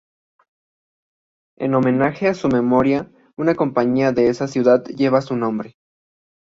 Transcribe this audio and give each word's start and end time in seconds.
En 1.59 1.75
homenaje 1.75 2.27
a 2.27 2.33
su 2.33 2.47
memoria 2.47 3.11
una 3.37 3.53
compañía 3.53 4.11
de 4.11 4.29
esa 4.29 4.47
ciudad 4.47 4.83
lleva 4.85 5.21
su 5.21 5.35
nombre. 5.35 5.77